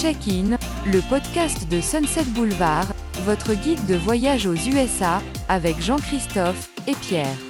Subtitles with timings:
[0.00, 0.56] Check-in,
[0.86, 2.86] le podcast de Sunset Boulevard,
[3.24, 7.47] votre guide de voyage aux USA, avec Jean-Christophe et Pierre.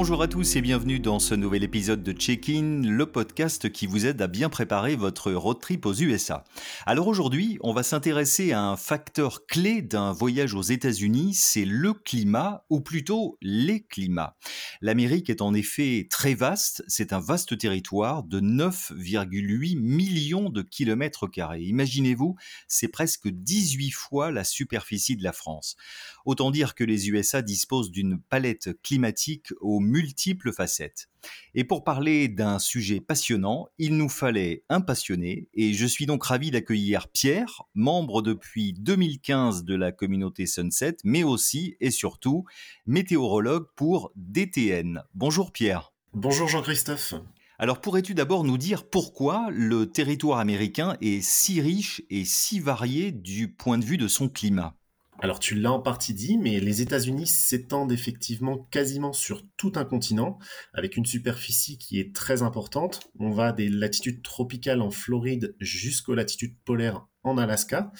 [0.00, 4.06] Bonjour à tous et bienvenue dans ce nouvel épisode de Check-in, le podcast qui vous
[4.06, 6.42] aide à bien préparer votre road trip aux USA.
[6.86, 11.92] Alors aujourd'hui, on va s'intéresser à un facteur clé d'un voyage aux États-Unis, c'est le
[11.92, 14.38] climat, ou plutôt les climats.
[14.80, 21.26] L'Amérique est en effet très vaste, c'est un vaste territoire de 9,8 millions de kilomètres
[21.26, 21.64] carrés.
[21.64, 22.36] Imaginez-vous,
[22.68, 25.76] c'est presque 18 fois la superficie de la France.
[26.24, 31.08] Autant dire que les USA disposent d'une palette climatique aux multiples facettes.
[31.54, 36.24] Et pour parler d'un sujet passionnant, il nous fallait un passionné, et je suis donc
[36.24, 42.44] ravi d'accueillir Pierre, membre depuis 2015 de la communauté Sunset, mais aussi et surtout
[42.86, 45.02] météorologue pour DTN.
[45.14, 45.92] Bonjour Pierre.
[46.14, 47.14] Bonjour Jean-Christophe.
[47.58, 53.12] Alors pourrais-tu d'abord nous dire pourquoi le territoire américain est si riche et si varié
[53.12, 54.79] du point de vue de son climat?
[55.22, 59.84] Alors tu l'as en partie dit, mais les États-Unis s'étendent effectivement quasiment sur tout un
[59.84, 60.38] continent,
[60.72, 63.10] avec une superficie qui est très importante.
[63.18, 67.92] On va des latitudes tropicales en Floride jusqu'aux latitudes polaires en Alaska.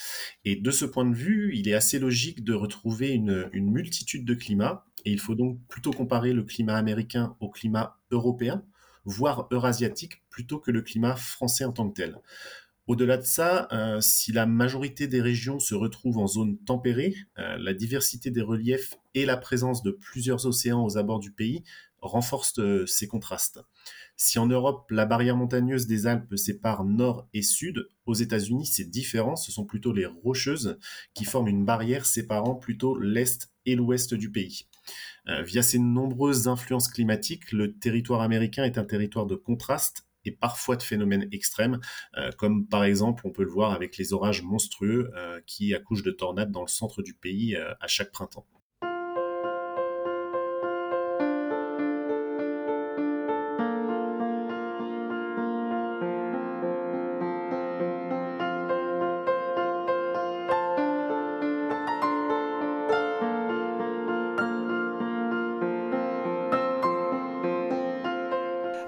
[0.46, 4.24] Et de ce point de vue, il est assez logique de retrouver une, une multitude
[4.24, 4.86] de climats.
[5.04, 8.64] Et il faut donc plutôt comparer le climat américain au climat européen,
[9.04, 12.16] voire eurasiatique, plutôt que le climat français en tant que tel.
[12.90, 17.56] Au-delà de ça, euh, si la majorité des régions se retrouvent en zone tempérée, euh,
[17.56, 21.62] la diversité des reliefs et la présence de plusieurs océans aux abords du pays
[22.00, 23.60] renforcent euh, ces contrastes.
[24.16, 28.90] Si en Europe, la barrière montagneuse des Alpes sépare nord et sud, aux États-Unis, c'est
[28.90, 30.76] différent, ce sont plutôt les rocheuses
[31.14, 34.66] qui forment une barrière séparant plutôt l'est et l'ouest du pays.
[35.44, 40.76] via ces nombreuses influences climatiques, le territoire américain est un territoire de contraste et parfois
[40.76, 41.80] de phénomènes extrêmes,
[42.16, 46.02] euh, comme par exemple on peut le voir avec les orages monstrueux euh, qui accouchent
[46.02, 48.46] de tornades dans le centre du pays euh, à chaque printemps.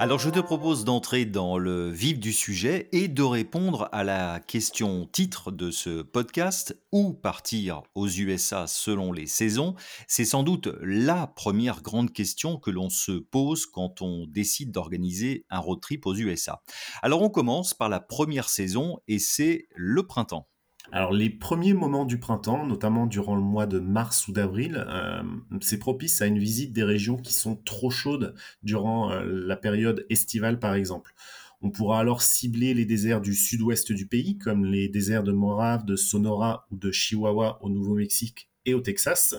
[0.02, 4.40] Alors je te propose d'entrer dans le vif du sujet et de répondre à la
[4.40, 9.76] question titre de ce podcast, où partir aux USA selon les saisons?
[10.08, 15.46] C'est sans doute la première grande question que l'on se pose quand on décide d'organiser
[15.50, 16.62] un road trip aux USA.
[17.00, 20.48] Alors on commence par la première saison et c'est le printemps.
[20.94, 25.22] Alors les premiers moments du printemps, notamment durant le mois de mars ou d'avril, euh,
[25.62, 30.04] c'est propice à une visite des régions qui sont trop chaudes durant euh, la période
[30.10, 31.14] estivale par exemple.
[31.62, 35.86] On pourra alors cibler les déserts du sud-ouest du pays, comme les déserts de Morave,
[35.86, 39.34] de Sonora ou de Chihuahua au Nouveau-Mexique et au Texas.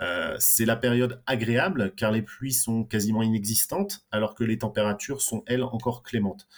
[0.00, 5.20] Euh, c'est la période agréable car les pluies sont quasiment inexistantes alors que les températures
[5.20, 6.48] sont elles encore clémentes.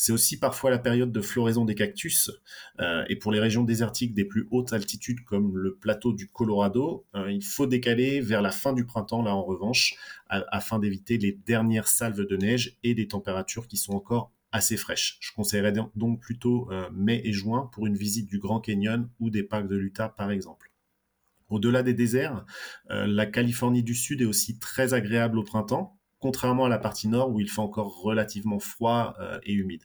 [0.00, 2.30] C'est aussi parfois la période de floraison des cactus.
[2.78, 7.04] Euh, et pour les régions désertiques des plus hautes altitudes comme le plateau du Colorado,
[7.16, 9.96] euh, il faut décaler vers la fin du printemps, là en revanche,
[10.28, 15.18] afin d'éviter les dernières salves de neige et des températures qui sont encore assez fraîches.
[15.18, 19.30] Je conseillerais donc plutôt euh, mai et juin pour une visite du Grand Canyon ou
[19.30, 20.70] des parcs de l'Utah par exemple.
[21.48, 22.44] Au-delà des déserts,
[22.90, 27.30] la Californie du Sud est aussi très agréable au printemps, contrairement à la partie nord
[27.30, 29.84] où il fait encore relativement froid euh, et humide.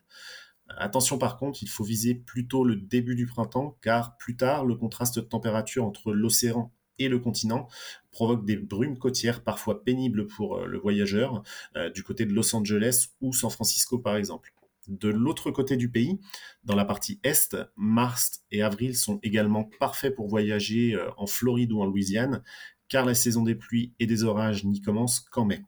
[0.78, 4.76] Attention par contre, il faut viser plutôt le début du printemps car plus tard, le
[4.76, 7.68] contraste de température entre l'océan et le continent
[8.12, 11.44] provoque des brumes côtières parfois pénibles pour euh, le voyageur
[11.76, 14.54] euh, du côté de Los Angeles ou San Francisco par exemple.
[14.88, 16.20] De l'autre côté du pays,
[16.66, 21.82] dans la partie est, mars et avril sont également parfaits pour voyager en Floride ou
[21.82, 22.44] en Louisiane,
[22.90, 25.64] car la saison des pluies et des orages n'y commence qu'en mai.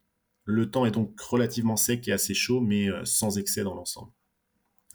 [0.45, 4.11] Le temps est donc relativement sec et assez chaud, mais euh, sans excès dans l'ensemble.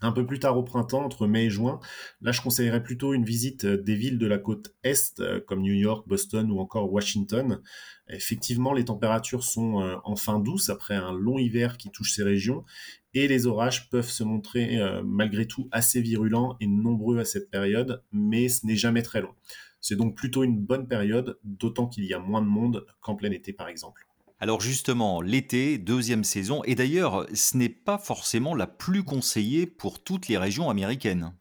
[0.03, 1.79] Un peu plus tard au printemps, entre mai et juin,
[2.21, 5.61] là je conseillerais plutôt une visite euh, des villes de la côte est, euh, comme
[5.61, 7.61] New York, Boston ou encore Washington.
[8.07, 12.65] Effectivement, les températures sont enfin douces après un long hiver qui touche ces régions,
[13.13, 18.03] et les orages peuvent se montrer malgré tout assez virulents et nombreux à cette période,
[18.11, 19.33] mais ce n'est jamais très long.
[19.79, 23.31] C'est donc plutôt une bonne période, d'autant qu'il y a moins de monde qu'en plein
[23.31, 24.10] été par exemple.
[24.43, 30.03] Alors justement, l'été, deuxième saison, et d'ailleurs, ce n'est pas forcément la plus conseillée pour
[30.03, 31.31] toutes les régions américaines.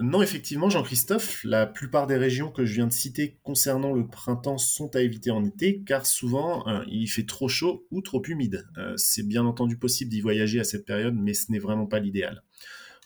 [0.00, 4.58] Non, effectivement, Jean-Christophe, la plupart des régions que je viens de citer concernant le printemps
[4.58, 8.66] sont à éviter en été, car souvent euh, il fait trop chaud ou trop humide.
[8.76, 12.00] Euh, c'est bien entendu possible d'y voyager à cette période, mais ce n'est vraiment pas
[12.00, 12.42] l'idéal.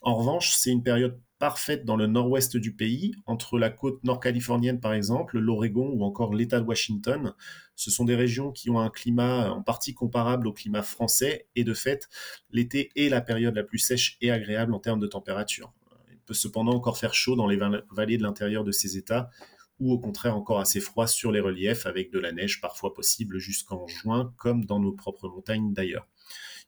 [0.00, 4.80] En revanche, c'est une période parfaite dans le nord-ouest du pays, entre la côte nord-californienne
[4.80, 7.34] par exemple, l'Oregon ou encore l'État de Washington.
[7.74, 11.64] Ce sont des régions qui ont un climat en partie comparable au climat français et
[11.64, 12.08] de fait,
[12.50, 15.72] l'été est la période la plus sèche et agréable en termes de température.
[16.10, 17.58] Il peut cependant encore faire chaud dans les
[17.90, 19.30] vallées de l'intérieur de ces États
[19.78, 23.38] ou au contraire encore assez froid sur les reliefs avec de la neige parfois possible
[23.38, 26.08] jusqu'en juin comme dans nos propres montagnes d'ailleurs.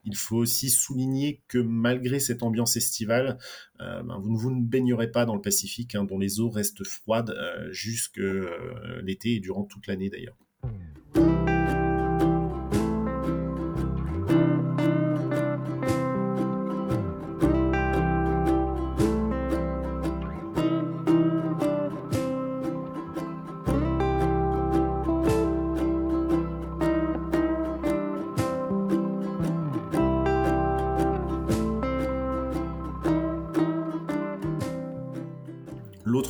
[0.05, 3.39] Il faut aussi souligner que malgré cette ambiance estivale,
[3.81, 7.31] euh, ben, vous, ne baignerez pas dans le Pacifique, hein, dont les eaux restent froides
[7.31, 10.37] euh, jusque euh, l'été et durant toute l'année d'ailleurs.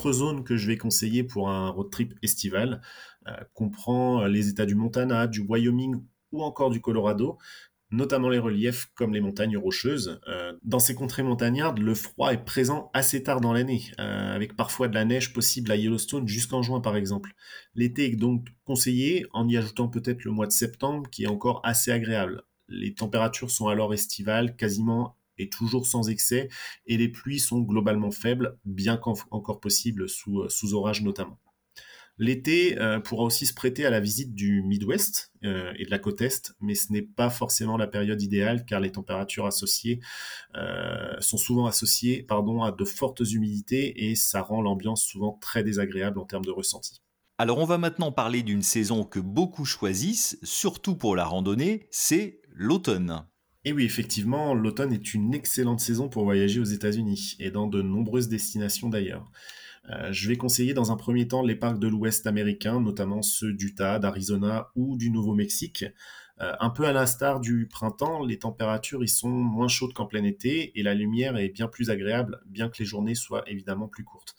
[0.08, 2.80] L'autre zone que je vais conseiller pour un road trip estival
[3.26, 5.96] euh, comprend les États du Montana, du Wyoming
[6.32, 7.36] ou encore du Colorado,
[7.90, 10.18] notamment les reliefs comme les montagnes rocheuses.
[10.26, 14.56] Euh, dans ces contrées montagnardes, le froid est présent assez tard dans l'année, euh, avec
[14.56, 17.34] parfois de la neige possible à Yellowstone jusqu'en juin par exemple.
[17.74, 21.60] L'été est donc conseillé en y ajoutant peut-être le mois de septembre qui est encore
[21.64, 22.44] assez agréable.
[22.68, 26.48] Les températures sont alors estivales, quasiment et toujours sans excès,
[26.86, 31.38] et les pluies sont globalement faibles, bien qu'encore possibles sous, euh, sous orage notamment.
[32.20, 36.00] L'été euh, pourra aussi se prêter à la visite du Midwest euh, et de la
[36.00, 40.00] côte Est, mais ce n'est pas forcément la période idéale car les températures associées
[41.20, 46.18] sont souvent associées pardon, à de fortes humidités et ça rend l'ambiance souvent très désagréable
[46.18, 47.00] en termes de ressenti.
[47.40, 52.40] Alors on va maintenant parler d'une saison que beaucoup choisissent, surtout pour la randonnée, c'est
[52.48, 53.24] l'automne.
[53.68, 57.82] Et oui, effectivement, l'automne est une excellente saison pour voyager aux États-Unis et dans de
[57.82, 59.30] nombreuses destinations d'ailleurs.
[59.90, 63.52] Euh, je vais conseiller dans un premier temps les parcs de l'Ouest américain, notamment ceux
[63.52, 65.84] d'Utah, d'Arizona ou du Nouveau-Mexique.
[66.40, 70.24] Euh, un peu à l'instar du printemps, les températures y sont moins chaudes qu'en plein
[70.24, 74.04] été et la lumière est bien plus agréable, bien que les journées soient évidemment plus
[74.04, 74.34] courtes.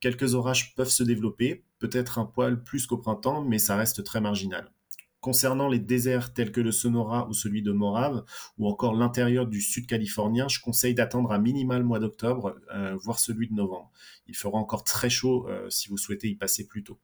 [0.00, 4.22] Quelques orages peuvent se développer, peut-être un poil plus qu'au printemps, mais ça reste très
[4.22, 4.72] marginal.
[5.22, 8.24] Concernant les déserts tels que le Sonora ou celui de Morave,
[8.58, 12.96] ou encore l'intérieur du sud californien, je conseille d'attendre à minima le mois d'octobre, euh,
[13.00, 13.92] voire celui de novembre.
[14.26, 16.98] Il fera encore très chaud euh, si vous souhaitez y passer plus tôt.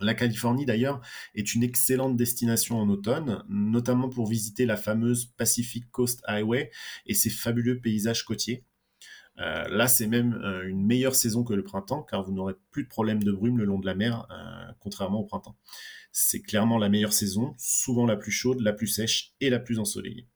[0.00, 1.00] La Californie, d'ailleurs,
[1.34, 6.70] est une excellente destination en automne, notamment pour visiter la fameuse Pacific Coast Highway
[7.06, 8.66] et ses fabuleux paysages côtiers.
[9.38, 10.34] Euh, là, c'est même
[10.66, 13.64] une meilleure saison que le printemps, car vous n'aurez plus de problèmes de brume le
[13.64, 14.26] long de la mer,
[14.80, 15.56] contrairement au printemps.
[16.12, 19.78] C'est clairement la meilleure saison, souvent la plus chaude, la plus sèche et la plus
[19.78, 20.26] ensoleillée.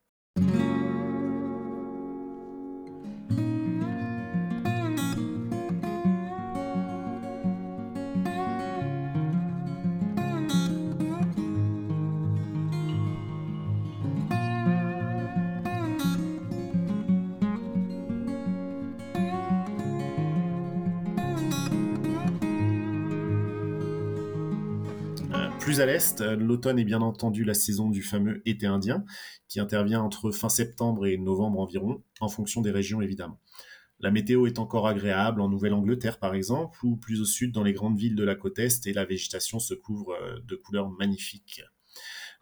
[25.75, 29.05] Plus à l'est, l'automne est bien entendu la saison du fameux été indien,
[29.49, 33.41] qui intervient entre fin septembre et novembre environ, en fonction des régions évidemment.
[33.99, 37.73] La météo est encore agréable en Nouvelle-Angleterre par exemple, ou plus au sud dans les
[37.73, 41.65] grandes villes de la côte est, et la végétation se couvre euh, de couleurs magnifiques.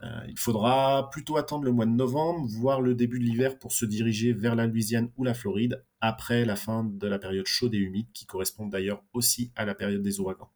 [0.03, 3.73] Euh, il faudra plutôt attendre le mois de novembre, voire le début de l'hiver pour
[3.73, 7.73] se diriger vers la Louisiane ou la Floride, après la fin de la période chaude
[7.73, 10.51] et humide, qui correspond d'ailleurs aussi à la période des ouragans.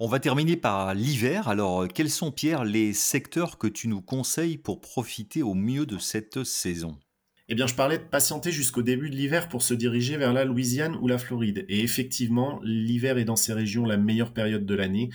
[0.00, 1.48] On va terminer par l'hiver.
[1.48, 5.86] Alors, euh, quels sont, Pierre, les secteurs que tu nous conseilles pour profiter au mieux
[5.86, 6.96] de cette saison?
[7.48, 10.44] Eh bien, je parlais de patienter jusqu'au début de l'hiver pour se diriger vers la
[10.44, 11.64] Louisiane ou la Floride.
[11.68, 15.08] Et effectivement, l'hiver est dans ces régions la meilleure période de l'année.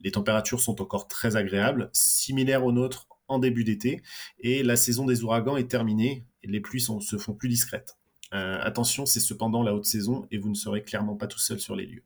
[0.00, 4.02] Les températures sont encore très agréables, similaires aux nôtres en début d'été,
[4.38, 7.96] et la saison des ouragans est terminée les pluies se font plus discrètes.
[8.34, 11.60] Euh, attention, c'est cependant la haute saison et vous ne serez clairement pas tout seul
[11.60, 12.04] sur les lieux.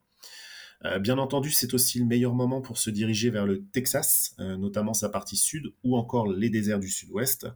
[0.85, 4.57] Euh, bien entendu, c'est aussi le meilleur moment pour se diriger vers le Texas, euh,
[4.57, 7.47] notamment sa partie sud ou encore les déserts du sud-ouest.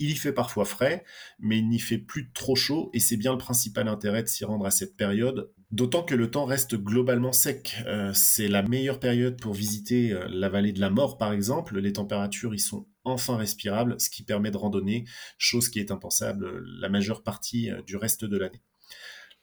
[0.00, 1.04] Il y fait parfois frais,
[1.38, 4.44] mais il n'y fait plus trop chaud et c'est bien le principal intérêt de s'y
[4.44, 7.76] rendre à cette période, d'autant que le temps reste globalement sec.
[7.86, 11.92] Euh, c'est la meilleure période pour visiter la vallée de la mort par exemple, les
[11.92, 15.04] températures y sont enfin respirables, ce qui permet de randonner,
[15.38, 18.62] chose qui est impensable la majeure partie du reste de l'année.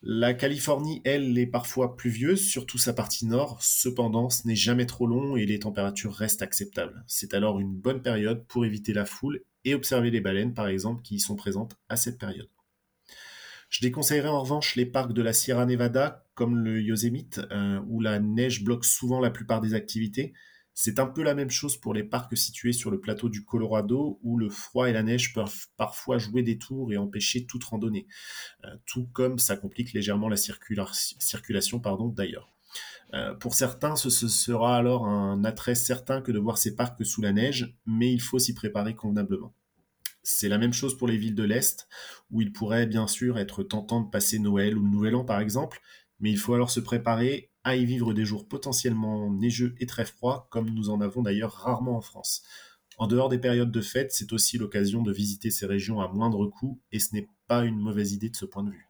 [0.04, 3.62] La Californie, elle, est parfois pluvieuse, surtout sa partie nord.
[3.62, 7.04] Cependant, ce n'est jamais trop long et les températures restent acceptables.
[7.06, 11.04] C'est alors une bonne période pour éviter la foule et observer les baleines, par exemple,
[11.04, 12.50] qui y sont présentes à cette période.
[13.70, 18.02] Je déconseillerais en revanche les parcs de la Sierra Nevada, comme le Yosemite, euh, où
[18.02, 20.34] la neige bloque souvent la plupart des activités.
[20.74, 24.20] C'est un peu la même chose pour les parcs situés sur le plateau du Colorado,
[24.24, 28.08] où le froid et la neige peuvent parfois jouer des tours et empêcher toute randonnée,
[28.66, 32.52] euh, tout comme ça complique légèrement la circulation pardon, d'ailleurs.
[33.14, 37.22] Euh, pour certains, ce, sera alors un attrait certain que de voir ces parcs sous
[37.22, 39.54] la neige, mais il faut s'y préparer convenablement.
[40.24, 41.88] C'est la même chose pour les villes de l'Est,
[42.30, 45.40] où il pourrait bien sûr être tentant de passer Noël ou le Nouvel An par
[45.40, 45.82] exemple,
[46.22, 50.06] mais il faut alors se préparer à y vivre des jours potentiellement neigeux et très
[50.06, 52.44] froids, comme nous en avons d'ailleurs rarement en France.
[52.98, 56.48] En dehors des périodes de fête, c'est aussi l'occasion de visiter ces régions à moindre
[56.48, 58.88] coût, et ce n'est pas une mauvaise idée de ce point de vue.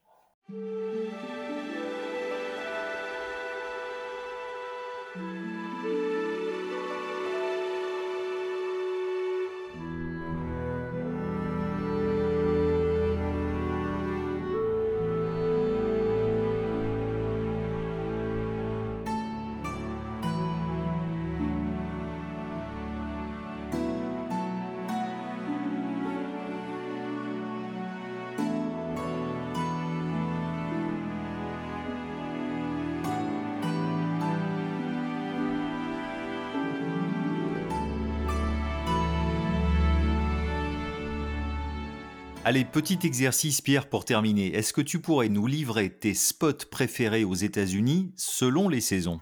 [42.43, 44.55] Allez, petit exercice, Pierre, pour terminer.
[44.55, 49.21] Est-ce que tu pourrais nous livrer tes spots préférés aux États-Unis selon les saisons?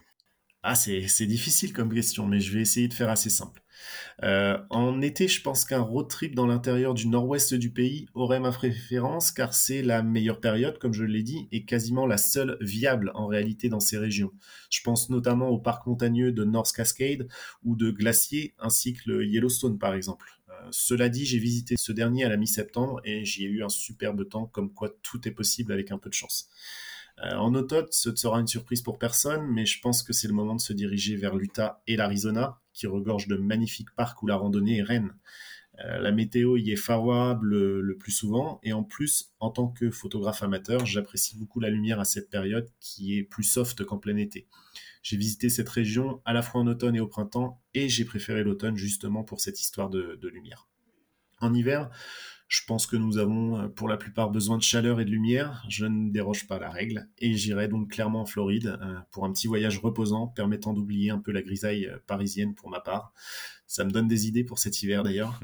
[0.64, 3.62] Ah, c'est difficile comme question, mais je vais essayer de faire assez simple.
[4.24, 8.40] Euh, en été, je pense qu'un road trip dans l'intérieur du nord-ouest du pays aurait
[8.40, 12.58] ma préférence car c'est la meilleure période, comme je l'ai dit, et quasiment la seule
[12.62, 14.32] viable en réalité dans ces régions.
[14.70, 17.28] Je pense notamment au parc montagneux de North Cascade
[17.64, 20.26] ou de Glacier, ainsi que le Yellowstone par exemple
[20.72, 24.28] cela dit, j'ai visité ce dernier à la mi-septembre et j'y ai eu un superbe
[24.28, 26.50] temps, comme quoi tout est possible avec un peu de chance.
[27.24, 30.34] Euh, en automne, ce sera une surprise pour personne, mais je pense que c'est le
[30.34, 34.36] moment de se diriger vers l'Utah et l'Arizona, qui regorgent de magnifiques parcs où la
[34.36, 35.13] randonnée est reine.
[35.86, 39.92] Euh, la météo y est favorable le plus souvent, et en plus, en tant que
[39.92, 44.18] photographe amateur, j'apprécie beaucoup la lumière à cette période qui est plus soft qu'en plein
[44.18, 44.48] été.
[45.01, 48.44] J'ai visité cette région à la fois en automne et au printemps, et j'ai préféré
[48.44, 50.68] l'automne justement pour cette histoire de, lumière.
[51.39, 51.89] En hiver,
[52.50, 55.63] je pense que nous avons euh, pour la plupart besoin de chaleur et de lumière.
[55.70, 59.24] Je ne déroge pas à la règle et j'irai donc clairement en Floride euh, pour
[59.24, 63.13] un petit voyage reposant permettant d'oublier un peu la grisaille euh, parisienne pour ma part.
[63.68, 65.39] Ça me donne des idées pour cet hiver d'ailleurs.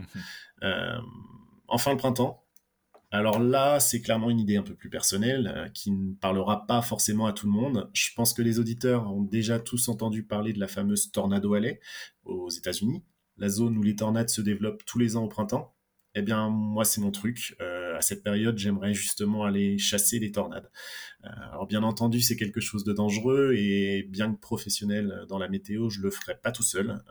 [1.68, 2.45] enfin le printemps,
[3.16, 6.82] alors là, c'est clairement une idée un peu plus personnelle euh, qui ne parlera pas
[6.82, 7.90] forcément à tout le monde.
[7.94, 11.80] Je pense que les auditeurs ont déjà tous entendu parler de la fameuse Tornado Alley
[12.26, 13.06] aux États-Unis,
[13.38, 15.76] la zone où les tornades se développent tous les ans au printemps.
[16.14, 17.56] Eh bien, moi, c'est mon truc.
[17.62, 20.70] Euh, à cette période, j'aimerais justement aller chasser les tornades.
[21.24, 25.48] Euh, alors, bien entendu, c'est quelque chose de dangereux et bien que professionnel dans la
[25.48, 27.04] météo, je le ferai pas tout seul.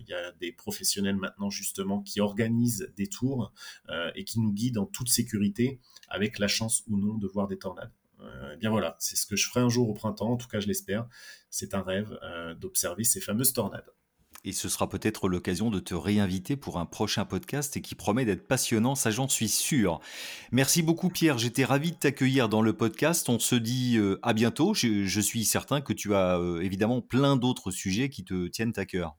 [0.00, 3.52] Il y a des professionnels maintenant justement qui organisent des tours
[4.14, 7.58] et qui nous guident en toute sécurité, avec la chance ou non de voir des
[7.58, 7.92] tornades.
[8.52, 10.60] Eh bien voilà, c'est ce que je ferai un jour au printemps, en tout cas
[10.60, 11.06] je l'espère.
[11.50, 12.18] C'est un rêve
[12.60, 13.90] d'observer ces fameuses tornades.
[14.44, 18.24] Et ce sera peut-être l'occasion de te réinviter pour un prochain podcast et qui promet
[18.24, 20.00] d'être passionnant, ça j'en suis sûr.
[20.52, 23.28] Merci beaucoup Pierre, j'étais ravi de t'accueillir dans le podcast.
[23.28, 24.74] On se dit euh, à bientôt.
[24.74, 28.86] Je, suis certain que tu as euh, évidemment plein d'autres sujets qui te tiennent à
[28.86, 29.16] cœur.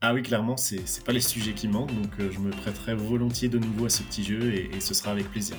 [0.00, 3.48] Ah oui, clairement, c'est pas les sujets qui manquent, donc euh, je me prêterai volontiers
[3.48, 5.56] de nouveau à ce petit jeu et ce sera avec plaisir.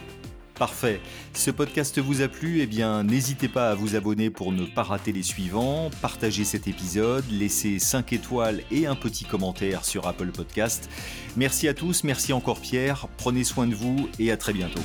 [0.57, 1.01] Parfait.
[1.33, 4.81] Ce podcast vous a plu Eh bien, n'hésitez pas à vous abonner pour ne pas
[4.81, 10.31] rater les suivants, partagez cet épisode, laissez 5 étoiles et un petit commentaire sur Apple
[10.31, 10.89] Podcast.
[11.35, 14.81] Merci à tous, merci encore Pierre, prenez soin de vous et à très bientôt.